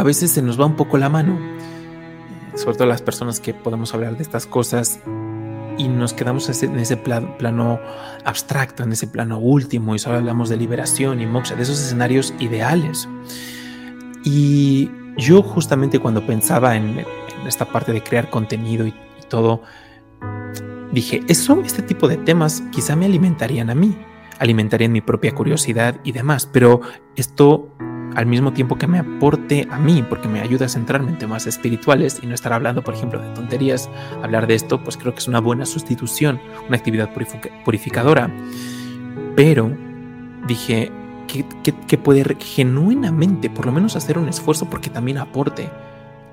a 0.00 0.04
veces 0.04 0.30
se 0.30 0.42
nos 0.42 0.60
va 0.60 0.64
un 0.64 0.76
poco 0.76 0.96
la 0.96 1.08
mano, 1.08 1.36
sobre 2.54 2.76
todo 2.76 2.86
las 2.86 3.02
personas 3.02 3.40
que 3.40 3.52
podemos 3.52 3.92
hablar 3.94 4.16
de 4.16 4.22
estas 4.22 4.46
cosas 4.46 5.00
y 5.76 5.88
nos 5.88 6.12
quedamos 6.12 6.62
en 6.62 6.78
ese 6.78 6.96
plano 6.96 7.80
abstracto, 8.24 8.84
en 8.84 8.92
ese 8.92 9.08
plano 9.08 9.40
último, 9.40 9.96
y 9.96 9.98
solo 9.98 10.18
hablamos 10.18 10.50
de 10.50 10.56
liberación 10.56 11.20
y 11.20 11.26
moksha, 11.26 11.56
de 11.56 11.64
esos 11.64 11.80
escenarios 11.80 12.32
ideales. 12.38 13.08
Y 14.22 14.88
yo 15.16 15.42
justamente 15.42 15.98
cuando 15.98 16.24
pensaba 16.24 16.76
en, 16.76 17.04
esta 17.44 17.64
parte 17.64 17.92
de 17.92 18.00
crear 18.00 18.30
contenido 18.30 18.86
y, 18.86 18.94
todo, 19.28 19.62
dije, 20.92 21.22
eso, 21.26 21.60
este 21.66 21.82
tipo 21.82 22.06
de 22.06 22.18
temas 22.18 22.62
quizá 22.70 22.94
me 22.94 23.06
alimentarían 23.06 23.68
a 23.68 23.74
mí, 23.74 23.98
alimentarían 24.38 24.92
mi 24.92 25.00
propia 25.00 25.34
curiosidad 25.34 25.96
y 26.04 26.12
demás, 26.12 26.46
pero 26.46 26.82
esto 27.16 27.74
al 28.18 28.26
mismo 28.26 28.52
tiempo 28.52 28.76
que 28.76 28.88
me 28.88 28.98
aporte 28.98 29.68
a 29.70 29.78
mí, 29.78 30.02
porque 30.02 30.26
me 30.26 30.40
ayuda 30.40 30.66
a 30.66 30.68
centrarme 30.68 31.10
en 31.12 31.18
temas 31.18 31.46
espirituales 31.46 32.18
y 32.20 32.26
no 32.26 32.34
estar 32.34 32.52
hablando, 32.52 32.82
por 32.82 32.94
ejemplo, 32.94 33.20
de 33.22 33.28
tonterías, 33.28 33.88
hablar 34.24 34.48
de 34.48 34.56
esto, 34.56 34.82
pues 34.82 34.96
creo 34.96 35.12
que 35.12 35.20
es 35.20 35.28
una 35.28 35.40
buena 35.40 35.64
sustitución, 35.64 36.40
una 36.66 36.76
actividad 36.76 37.10
purificadora. 37.64 38.28
Pero 39.36 39.70
dije 40.48 40.90
que, 41.28 41.98
puede 41.98 42.24
genuinamente, 42.40 43.50
por 43.50 43.66
lo 43.66 43.70
menos, 43.70 43.94
hacer 43.94 44.18
un 44.18 44.28
esfuerzo 44.28 44.68
porque 44.68 44.90
también 44.90 45.18
aporte 45.18 45.70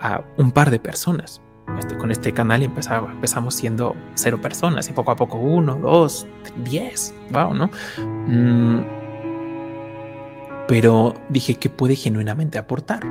a 0.02 0.24
un 0.38 0.52
par 0.52 0.72
de 0.72 0.80
personas. 0.80 1.40
Este, 1.78 1.96
con 2.00 2.10
este 2.10 2.34
canal 2.34 2.64
empezaba, 2.64 3.12
empezamos 3.12 3.54
siendo 3.54 3.96
cero 4.16 4.42
personas 4.42 4.90
y 4.90 4.94
poco 4.94 5.12
a 5.12 5.16
poco 5.16 5.38
uno, 5.38 5.76
dos, 5.76 6.26
diez, 6.64 7.14
wow, 7.30 7.54
¿no? 7.54 7.70
Mm, 8.26 9.05
pero 10.68 11.16
dije 11.30 11.56
que 11.56 11.70
puede 11.70 11.96
genuinamente 11.96 12.58
aportar. 12.58 13.06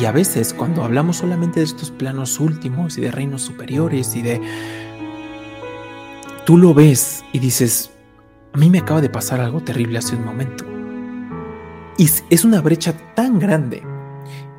Y 0.00 0.04
a 0.04 0.12
veces 0.12 0.54
cuando 0.54 0.84
hablamos 0.84 1.18
solamente 1.18 1.60
de 1.60 1.66
estos 1.66 1.90
planos 1.90 2.38
últimos 2.38 2.96
y 2.96 3.00
de 3.00 3.10
reinos 3.10 3.42
superiores 3.42 4.14
y 4.14 4.22
de... 4.22 4.40
Tú 6.46 6.56
lo 6.56 6.74
ves 6.74 7.24
y 7.32 7.38
dices, 7.38 7.90
a 8.52 8.58
mí 8.58 8.70
me 8.70 8.78
acaba 8.78 9.00
de 9.00 9.10
pasar 9.10 9.40
algo 9.40 9.60
terrible 9.60 9.98
hace 9.98 10.16
un 10.16 10.24
momento. 10.24 10.64
Y 11.98 12.08
es 12.30 12.44
una 12.44 12.60
brecha 12.60 12.94
tan 13.14 13.38
grande 13.38 13.82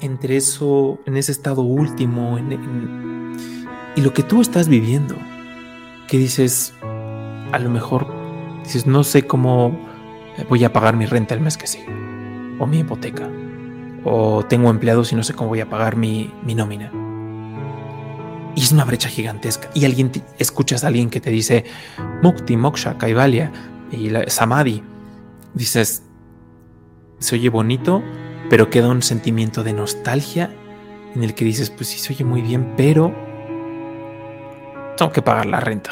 entre 0.01 0.37
eso, 0.37 0.99
en 1.05 1.17
ese 1.17 1.31
estado 1.31 1.61
último, 1.61 2.37
y 3.95 4.01
lo 4.01 4.13
que 4.13 4.23
tú 4.23 4.41
estás 4.41 4.67
viviendo, 4.67 5.15
que 6.07 6.17
dices, 6.17 6.73
a 7.51 7.59
lo 7.59 7.69
mejor, 7.69 8.07
dices, 8.63 8.87
no 8.87 9.03
sé 9.03 9.27
cómo 9.27 9.90
voy 10.49 10.63
a 10.63 10.73
pagar 10.73 10.95
mi 10.95 11.05
renta 11.05 11.33
el 11.33 11.41
mes 11.41 11.57
que 11.57 11.67
sigue, 11.67 11.87
o 12.59 12.67
mi 12.67 12.79
hipoteca, 12.79 13.29
o 14.03 14.43
tengo 14.45 14.69
empleados 14.69 15.11
y 15.11 15.15
no 15.15 15.23
sé 15.23 15.33
cómo 15.33 15.49
voy 15.49 15.59
a 15.61 15.69
pagar 15.69 15.95
mi, 15.95 16.31
nómina. 16.43 16.91
Y 18.55 18.61
es 18.61 18.71
una 18.71 18.83
brecha 18.83 19.07
gigantesca. 19.07 19.69
Y 19.73 19.85
alguien 19.85 20.11
escuchas 20.37 20.83
a 20.83 20.87
alguien 20.87 21.09
que 21.09 21.21
te 21.21 21.29
dice 21.29 21.65
Mukti, 22.21 22.57
Moksha, 22.57 22.97
Kaivalya 22.97 23.51
y 23.91 24.11
Samadhi. 24.27 24.83
Dices, 25.53 26.03
se 27.19 27.35
oye 27.35 27.49
bonito, 27.49 28.03
pero 28.49 28.69
queda 28.69 28.89
un 28.89 29.01
sentimiento 29.03 29.63
de 29.63 29.73
nostalgia 29.73 30.53
en 31.15 31.23
el 31.23 31.33
que 31.33 31.45
dices, 31.45 31.69
pues 31.69 31.89
sí, 31.89 31.99
se 31.99 32.13
oye 32.13 32.25
muy 32.25 32.41
bien, 32.41 32.73
pero 32.75 33.15
tengo 34.97 35.11
que 35.11 35.21
pagar 35.21 35.45
la 35.45 35.59
renta. 35.59 35.91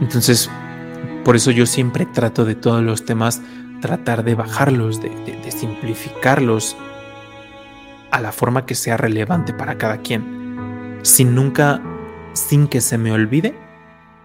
Entonces, 0.00 0.50
por 1.24 1.36
eso 1.36 1.50
yo 1.50 1.66
siempre 1.66 2.06
trato 2.06 2.44
de 2.44 2.54
todos 2.54 2.82
los 2.82 3.04
temas 3.04 3.40
tratar 3.80 4.24
de 4.24 4.34
bajarlos, 4.34 5.00
de, 5.00 5.10
simplificarlos 5.50 6.76
a 8.10 8.20
la 8.20 8.32
forma 8.32 8.66
que 8.66 8.74
sea 8.74 8.96
relevante 8.96 9.52
para 9.52 9.76
cada 9.76 9.98
quien, 9.98 10.98
sin 11.02 11.34
nunca, 11.34 11.82
sin 12.32 12.68
que 12.68 12.80
se 12.80 12.98
me 12.98 13.12
olvide 13.12 13.54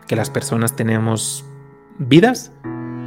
que 0.07 0.15
las 0.15 0.29
personas 0.29 0.75
tenemos 0.75 1.45
vidas 1.97 2.51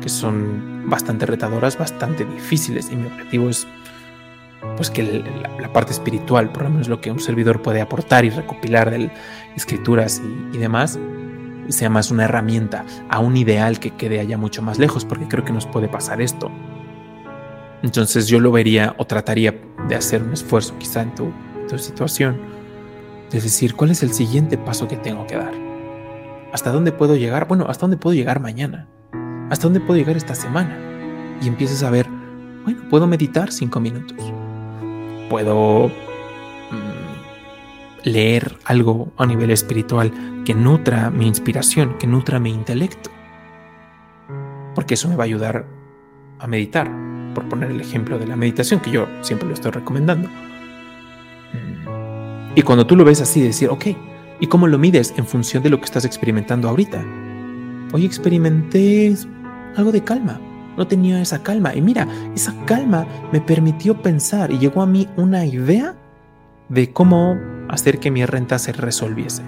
que 0.01 0.09
son 0.09 0.89
bastante 0.89 1.27
retadoras, 1.27 1.79
bastante 1.79 2.25
difíciles 2.25 2.91
y 2.91 2.97
mi 2.97 3.07
objetivo 3.07 3.49
es 3.49 3.67
pues 4.77 4.91
que 4.91 5.25
la, 5.61 5.73
parte 5.73 5.93
espiritual, 5.93 6.51
por 6.53 6.65
lo 6.65 6.71
menos 6.71 6.89
lo 6.89 7.01
que 7.01 7.11
un 7.11 7.19
servidor 7.19 7.63
puede 7.63 7.81
aportar 7.81 8.25
y 8.25 8.31
recopilar 8.31 8.91
de 8.91 9.11
escrituras 9.57 10.21
y 10.53 10.59
demás, 10.59 10.99
sea 11.69 11.91
más 11.91 12.11
una 12.11 12.25
herramienta 12.25 12.85
a 13.09 13.21
un 13.21 13.37
ideal 13.37 13.79
que 13.79 13.93
quede 13.93 14.21
allá 14.21 14.37
mucho 14.37 14.63
más 14.63 14.79
lejos, 14.79 15.05
porque 15.05 15.29
creo 15.29 15.45
que 15.45 15.53
nos 15.53 15.67
puede 15.67 15.89
pasar 15.89 16.21
esto. 16.21 16.51
Entonces 17.83 18.29
yo 18.29 18.41
lo 18.41 18.53
vería 18.53 18.95
o 18.99 19.07
trataría 19.07 19.55
de 19.89 19.95
hacer 19.95 20.23
un 20.23 20.33
esfuerzo 20.33 20.77
quizá 20.79 21.03
en 21.03 21.15
tu, 21.15 21.33
tu 21.69 21.79
situación, 21.79 22.41
de 23.31 23.41
decir, 23.41 23.75
¿cuál 23.75 23.91
es 23.91 24.03
el 24.03 24.13
siguiente 24.13 24.59
paso 24.59 24.87
que 24.87 24.97
tengo 24.97 25.27
que 25.27 25.37
dar? 25.37 25.53
¿Hasta 26.53 26.71
dónde 26.71 26.93
puedo 26.93 27.17
llegar? 27.17 27.49
Bueno, 27.49 27.67
¿hasta 27.69 27.83
dónde 27.83 27.97
puedo 27.97 28.15
llegar 28.15 28.41
mañana? 28.41 28.89
¿Hasta 29.51 29.65
dónde 29.65 29.81
puedo 29.81 29.99
llegar 29.99 30.17
esta 30.17 30.35
semana? 30.35 30.79
Y 31.41 31.49
empiezas 31.49 31.83
a 31.83 31.91
ver, 31.91 32.07
bueno, 32.65 32.83
puedo 32.89 33.07
meditar 33.07 33.51
cinco 33.51 33.81
minutos. 33.81 34.19
Puedo 35.29 35.91
leer 38.05 38.59
algo 38.65 39.13
a 39.17 39.27
nivel 39.27 39.51
espiritual 39.51 40.13
que 40.45 40.55
nutra 40.55 41.11
mi 41.11 41.27
inspiración, 41.27 41.97
que 41.99 42.07
nutra 42.07 42.39
mi 42.41 42.51
intelecto. 42.51 43.11
Porque 44.75 44.95
eso 44.95 45.09
me 45.09 45.17
va 45.17 45.25
a 45.25 45.27
ayudar 45.27 45.67
a 46.39 46.47
meditar, 46.47 46.91
por 47.35 47.49
poner 47.49 47.71
el 47.71 47.81
ejemplo 47.81 48.19
de 48.19 48.27
la 48.27 48.37
meditación, 48.37 48.81
que 48.81 48.91
yo 48.91 49.07
siempre 49.21 49.49
lo 49.49 49.55
estoy 49.55 49.71
recomendando. 49.71 50.29
Mm. 51.53 52.53
Y 52.57 52.63
cuando 52.63 52.87
tú 52.87 52.97
lo 52.97 53.05
ves 53.05 53.21
así, 53.21 53.41
decir, 53.41 53.69
ok, 53.69 53.87
¿y 54.41 54.47
cómo 54.47 54.67
lo 54.67 54.79
mides 54.79 55.15
en 55.17 55.27
función 55.27 55.63
de 55.63 55.71
lo 55.71 55.79
que 55.79 55.85
estás 55.85 56.05
experimentando 56.05 56.69
ahorita? 56.69 57.05
Hoy 57.93 58.05
experimenté 58.05 59.15
algo 59.77 59.93
de 59.93 60.03
calma, 60.03 60.41
no 60.77 60.87
tenía 60.87 61.21
esa 61.21 61.43
calma. 61.43 61.75
Y 61.75 61.81
mira, 61.81 62.09
esa 62.35 62.55
calma 62.65 63.07
me 63.33 63.41
permitió 63.41 64.01
pensar 64.01 64.51
y 64.51 64.59
llegó 64.59 64.83
a 64.83 64.87
mí 64.87 65.09
una 65.17 65.45
idea 65.45 65.95
de 66.69 66.93
cómo 66.93 67.39
hacer 67.69 67.99
que 67.99 68.11
mi 68.11 68.25
renta 68.25 68.59
se 68.59 68.73
resolviese. 68.73 69.43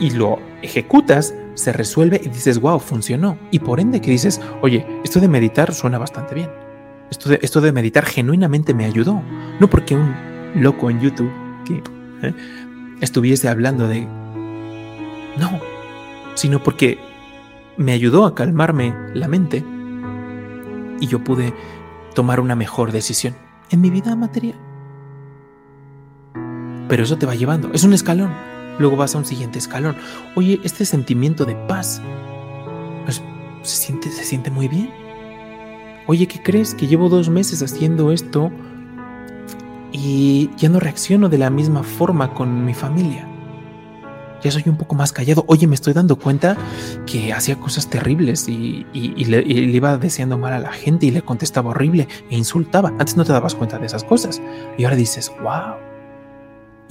Y 0.00 0.10
lo 0.10 0.38
ejecutas, 0.62 1.34
se 1.54 1.72
resuelve 1.72 2.20
y 2.22 2.28
dices, 2.28 2.60
wow, 2.60 2.78
funcionó. 2.78 3.38
Y 3.50 3.60
por 3.60 3.80
ende 3.80 4.00
que 4.00 4.10
dices, 4.10 4.40
oye, 4.62 4.86
esto 5.04 5.20
de 5.20 5.28
meditar 5.28 5.74
suena 5.74 5.98
bastante 5.98 6.34
bien. 6.34 6.50
Esto 7.10 7.28
de, 7.28 7.38
esto 7.42 7.60
de 7.60 7.72
meditar 7.72 8.04
genuinamente 8.04 8.74
me 8.74 8.84
ayudó. 8.84 9.22
No 9.60 9.68
porque 9.68 9.94
un 9.94 10.14
loco 10.56 10.90
en 10.90 11.00
YouTube 11.00 11.30
que 11.64 11.82
¿eh? 12.26 12.34
estuviese 13.00 13.48
hablando 13.48 13.86
de... 13.86 14.06
No, 15.38 15.60
sino 16.34 16.62
porque 16.62 16.98
me 17.76 17.92
ayudó 17.92 18.26
a 18.26 18.34
calmarme 18.34 18.94
la 19.14 19.28
mente 19.28 19.64
y 21.00 21.06
yo 21.06 21.22
pude 21.24 21.54
tomar 22.14 22.40
una 22.40 22.54
mejor 22.54 22.92
decisión 22.92 23.34
en 23.70 23.80
mi 23.80 23.90
vida 23.90 24.14
material 24.14 24.71
pero 26.92 27.04
eso 27.04 27.16
te 27.16 27.24
va 27.24 27.34
llevando. 27.34 27.70
Es 27.72 27.84
un 27.84 27.94
escalón. 27.94 28.34
Luego 28.78 28.96
vas 28.96 29.14
a 29.14 29.18
un 29.18 29.24
siguiente 29.24 29.58
escalón. 29.58 29.96
Oye, 30.34 30.60
este 30.62 30.84
sentimiento 30.84 31.46
de 31.46 31.54
paz 31.54 32.02
pues, 33.06 33.22
se, 33.62 33.76
siente, 33.76 34.10
se 34.10 34.24
siente 34.24 34.50
muy 34.50 34.68
bien. 34.68 34.90
Oye, 36.06 36.28
¿qué 36.28 36.42
crees? 36.42 36.74
Que 36.74 36.86
llevo 36.86 37.08
dos 37.08 37.30
meses 37.30 37.62
haciendo 37.62 38.12
esto 38.12 38.52
y 39.90 40.50
ya 40.58 40.68
no 40.68 40.80
reacciono 40.80 41.30
de 41.30 41.38
la 41.38 41.48
misma 41.48 41.82
forma 41.82 42.34
con 42.34 42.66
mi 42.66 42.74
familia. 42.74 43.26
Ya 44.42 44.50
soy 44.50 44.64
un 44.66 44.76
poco 44.76 44.94
más 44.94 45.12
callado. 45.12 45.46
Oye, 45.46 45.66
me 45.66 45.76
estoy 45.76 45.94
dando 45.94 46.16
cuenta 46.16 46.58
que 47.06 47.32
hacía 47.32 47.56
cosas 47.56 47.88
terribles 47.88 48.50
y, 48.50 48.84
le, 48.92 49.40
y, 49.40 49.54
le, 49.64 49.76
iba 49.76 49.96
deseando 49.96 50.36
mal 50.36 50.52
a 50.52 50.58
la 50.58 50.72
gente 50.72 51.06
y 51.06 51.10
le 51.10 51.22
contestaba 51.22 51.70
horrible 51.70 52.06
e 52.28 52.36
insultaba. 52.36 52.90
Antes 52.98 53.16
no 53.16 53.24
te 53.24 53.32
dabas 53.32 53.54
cuenta 53.54 53.78
de 53.78 53.86
esas 53.86 54.04
cosas. 54.04 54.42
Y 54.76 54.84
ahora 54.84 54.96
dices, 54.96 55.32
wow, 55.42 55.91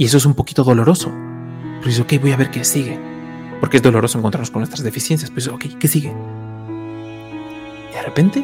y 0.01 0.05
eso 0.05 0.17
es 0.17 0.25
un 0.25 0.33
poquito 0.33 0.63
doloroso. 0.63 1.11
Pero 1.11 1.85
dices, 1.85 1.99
ok, 1.99 2.13
voy 2.19 2.31
a 2.31 2.35
ver 2.35 2.49
qué 2.49 2.63
sigue. 2.63 2.99
Porque 3.59 3.77
es 3.77 3.83
doloroso 3.83 4.17
encontrarnos 4.17 4.49
con 4.49 4.61
nuestras 4.61 4.81
deficiencias. 4.81 5.29
Pues, 5.29 5.47
ok, 5.47 5.77
¿qué 5.79 5.87
sigue? 5.87 6.11
Y 7.87 7.93
de 7.93 8.01
repente 8.01 8.43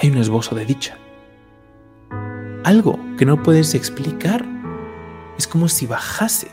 hay 0.00 0.10
un 0.10 0.18
esbozo 0.18 0.54
de 0.54 0.64
dicha. 0.64 0.96
Algo 2.62 3.00
que 3.18 3.26
no 3.26 3.42
puedes 3.42 3.74
explicar. 3.74 4.46
Es 5.36 5.48
como 5.48 5.66
si 5.66 5.88
bajase. 5.88 6.52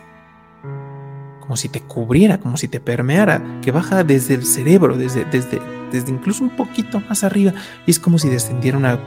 Como 1.41 1.55
si 1.55 1.69
te 1.69 1.81
cubriera, 1.81 2.39
como 2.39 2.57
si 2.57 2.67
te 2.67 2.79
permeara. 2.79 3.59
Que 3.61 3.69
baja 3.69 4.03
desde 4.03 4.33
el 4.33 4.47
cerebro, 4.47 4.97
desde, 4.97 5.25
desde, 5.25 5.61
desde 5.91 6.09
incluso 6.09 6.43
un 6.43 6.55
poquito 6.55 6.99
más 7.01 7.23
arriba. 7.23 7.53
Y 7.85 7.91
es 7.91 7.99
como 7.99 8.17
si 8.17 8.29
descendiera 8.29 8.79
una 8.79 8.99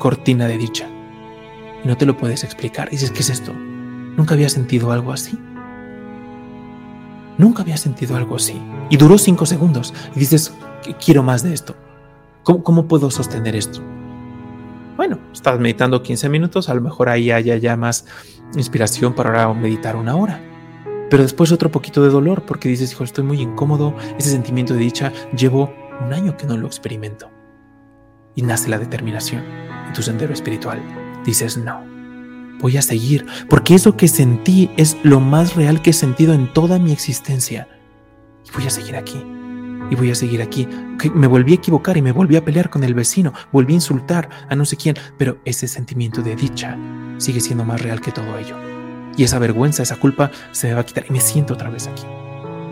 cortina 0.00 0.48
de 0.48 0.58
dicha. 0.58 0.88
Y 1.84 1.86
no 1.86 1.96
te 1.96 2.06
lo 2.06 2.16
puedes 2.16 2.42
explicar. 2.42 2.88
Y 2.88 2.96
dices, 2.96 3.12
¿qué 3.12 3.20
es 3.20 3.30
esto? 3.30 3.54
Nunca 4.16 4.34
había 4.34 4.48
sentido 4.48 4.92
algo 4.92 5.12
así. 5.12 5.38
Nunca 7.38 7.62
había 7.62 7.76
sentido 7.76 8.16
algo 8.16 8.36
así. 8.36 8.60
Y 8.88 8.96
duró 8.96 9.18
cinco 9.18 9.44
segundos. 9.44 9.92
Y 10.14 10.20
dices, 10.20 10.54
quiero 11.04 11.22
más 11.22 11.42
de 11.42 11.52
esto. 11.52 11.76
¿Cómo, 12.42 12.86
puedo 12.86 13.10
sostener 13.10 13.56
esto? 13.56 13.82
Bueno, 14.96 15.18
estás 15.32 15.58
meditando 15.58 16.02
15 16.02 16.28
minutos, 16.28 16.68
a 16.68 16.74
lo 16.74 16.80
mejor 16.80 17.08
ahí 17.08 17.30
haya 17.30 17.56
ya 17.56 17.76
más 17.76 18.06
inspiración 18.54 19.14
para 19.14 19.52
meditar 19.52 19.96
una 19.96 20.14
hora. 20.14 20.40
Pero 21.10 21.24
después 21.24 21.52
otro 21.52 21.70
poquito 21.70 22.02
de 22.02 22.08
dolor 22.08 22.44
porque 22.46 22.68
dices, 22.68 22.92
hijo, 22.92 23.04
estoy 23.04 23.24
muy 23.24 23.40
incómodo, 23.40 23.94
ese 24.16 24.30
sentimiento 24.30 24.74
de 24.74 24.80
dicha, 24.80 25.12
llevo 25.36 25.74
un 26.04 26.12
año 26.12 26.36
que 26.36 26.46
no 26.46 26.56
lo 26.56 26.66
experimento. 26.68 27.30
Y 28.36 28.42
nace 28.42 28.70
la 28.70 28.78
determinación 28.78 29.42
en 29.86 29.92
tu 29.92 30.02
sendero 30.02 30.32
espiritual. 30.32 30.80
Dices, 31.24 31.56
no, 31.58 31.95
voy 32.60 32.76
a 32.76 32.82
seguir, 32.82 33.26
porque 33.48 33.74
eso 33.74 33.96
que 33.96 34.08
sentí 34.08 34.70
es 34.76 34.96
lo 35.02 35.20
más 35.20 35.54
real 35.54 35.82
que 35.82 35.90
he 35.90 35.92
sentido 35.92 36.34
en 36.34 36.52
toda 36.52 36.78
mi 36.78 36.92
existencia. 36.92 37.68
Y 38.46 38.56
voy 38.56 38.66
a 38.66 38.70
seguir 38.70 38.96
aquí. 38.96 39.22
Y 39.90 39.94
voy 39.94 40.10
a 40.10 40.14
seguir 40.14 40.42
aquí. 40.42 40.66
Me 41.14 41.26
volví 41.26 41.52
a 41.52 41.56
equivocar 41.56 41.96
y 41.96 42.02
me 42.02 42.12
volví 42.12 42.36
a 42.36 42.44
pelear 42.44 42.70
con 42.70 42.82
el 42.82 42.94
vecino, 42.94 43.32
volví 43.52 43.72
a 43.72 43.76
insultar 43.76 44.28
a 44.48 44.56
no 44.56 44.64
sé 44.64 44.76
quién, 44.76 44.96
pero 45.16 45.38
ese 45.44 45.68
sentimiento 45.68 46.22
de 46.22 46.34
dicha 46.34 46.76
sigue 47.18 47.40
siendo 47.40 47.64
más 47.64 47.80
real 47.80 48.00
que 48.00 48.12
todo 48.12 48.36
ello. 48.38 48.56
Y 49.16 49.24
esa 49.24 49.38
vergüenza, 49.38 49.82
esa 49.82 49.96
culpa 49.96 50.30
se 50.52 50.68
me 50.68 50.74
va 50.74 50.80
a 50.80 50.86
quitar 50.86 51.06
y 51.08 51.12
me 51.12 51.20
siento 51.20 51.54
otra 51.54 51.70
vez 51.70 51.86
aquí. 51.86 52.02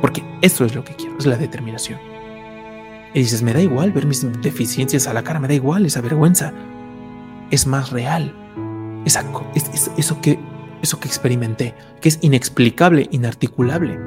Porque 0.00 0.24
eso 0.42 0.64
es 0.64 0.74
lo 0.74 0.84
que 0.84 0.94
quiero, 0.94 1.16
es 1.18 1.26
la 1.26 1.36
determinación. 1.36 1.98
Y 3.14 3.20
dices, 3.20 3.42
me 3.42 3.52
da 3.52 3.62
igual 3.62 3.92
ver 3.92 4.06
mis 4.06 4.26
deficiencias 4.42 5.06
a 5.06 5.14
la 5.14 5.22
cara, 5.22 5.38
me 5.38 5.48
da 5.48 5.54
igual 5.54 5.86
esa 5.86 6.00
vergüenza. 6.00 6.52
Es 7.50 7.66
más 7.66 7.90
real. 7.90 8.34
Esa, 9.04 9.24
es, 9.54 9.90
eso, 9.96 10.20
que, 10.20 10.38
eso 10.82 11.00
que 11.00 11.08
experimenté, 11.08 11.74
que 12.00 12.08
es 12.08 12.18
inexplicable, 12.22 13.08
inarticulable. 13.10 13.98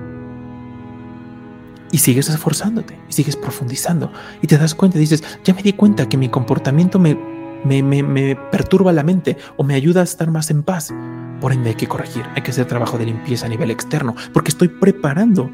Y 1.92 2.00
sigues 2.00 2.30
esforzándote, 2.30 3.00
y 3.10 3.14
sigues 3.14 3.36
profundizando, 3.36 4.12
y 4.42 4.48
te 4.48 4.58
das 4.58 4.76
cuenta, 4.76 5.00
dices, 5.00 5.24
ya 5.44 5.54
me 5.54 5.64
di 5.64 5.74
cuenta 5.74 6.10
que 6.10 6.18
mi 6.18 6.30
comportamiento 6.30 7.00
me, 7.00 7.18
me, 7.64 7.82
me, 7.82 8.04
me 8.04 8.36
perturba 8.36 8.92
la 8.92 9.04
mente 9.04 9.38
o 9.56 9.64
me 9.64 9.76
ayuda 9.76 10.02
a 10.02 10.04
estar 10.04 10.30
más 10.30 10.52
en 10.52 10.64
paz. 10.64 10.94
Por 11.40 11.54
ende 11.54 11.70
hay 11.70 11.76
que 11.76 11.88
corregir, 11.88 12.26
hay 12.36 12.42
que 12.42 12.52
hacer 12.52 12.66
trabajo 12.66 12.98
de 12.98 13.06
limpieza 13.06 13.46
a 13.46 13.50
nivel 13.50 13.72
externo, 13.72 14.16
porque 14.34 14.50
estoy 14.50 14.68
preparando, 14.68 15.50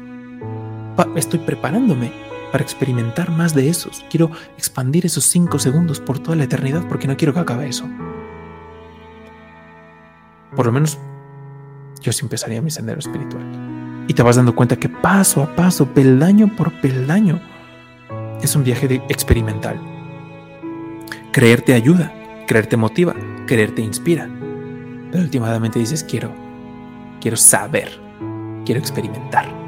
estoy 1.14 1.40
preparándome 1.40 2.10
para 2.50 2.62
experimentar 2.62 3.30
más 3.30 3.52
de 3.52 3.68
esos. 3.68 4.04
Quiero 4.08 4.30
expandir 4.56 5.04
esos 5.04 5.24
cinco 5.24 5.58
segundos 5.58 6.00
por 6.00 6.20
toda 6.20 6.36
la 6.36 6.44
eternidad 6.44 6.86
porque 6.88 7.08
no 7.08 7.16
quiero 7.16 7.34
que 7.34 7.40
acabe 7.40 7.68
eso. 7.68 7.84
Por 10.56 10.66
lo 10.66 10.72
menos 10.72 10.98
yo 12.00 12.12
sí 12.12 12.24
empezaría 12.24 12.62
mi 12.62 12.70
sendero 12.70 12.98
espiritual. 12.98 14.04
Y 14.06 14.14
te 14.14 14.22
vas 14.22 14.36
dando 14.36 14.54
cuenta 14.54 14.76
que 14.76 14.88
paso 14.88 15.42
a 15.42 15.56
paso, 15.56 15.86
peldaño 15.86 16.54
por 16.56 16.72
peldaño, 16.80 17.40
es 18.42 18.54
un 18.54 18.64
viaje 18.64 19.02
experimental. 19.08 19.80
Creer 21.32 21.62
te 21.62 21.72
ayuda, 21.72 22.12
creer 22.46 22.66
te 22.66 22.76
motiva, 22.76 23.14
creer 23.46 23.74
te 23.74 23.82
inspira. 23.82 24.28
Pero 25.10 25.24
últimamente 25.24 25.78
dices, 25.78 26.04
quiero, 26.04 26.30
quiero 27.20 27.36
saber, 27.36 27.98
quiero 28.64 28.80
experimentar. 28.80 29.63